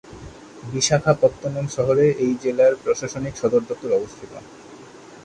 বিশাখাপত্তনম 0.63 1.65
শহরে 1.67 2.05
এই 2.23 2.31
জেলার 2.43 2.73
প্রশাসনিক 2.83 3.33
সদর 3.37 3.61
দপ্তর 3.69 3.89
অবস্থিত। 3.99 4.31